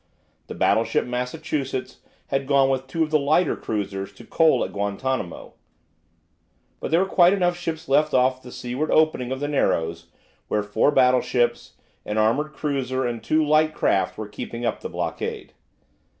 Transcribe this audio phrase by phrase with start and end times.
[0.47, 1.99] The battleship "Massachusetts"
[2.29, 5.53] had gone with two of the lighter cruisers to coal at Guantanamo.
[6.79, 10.07] But there were quite enough ships left off the seaward opening of the narrows,
[10.47, 15.53] where four battleships, an armoured cruiser, and two light craft were keeping up the blockade.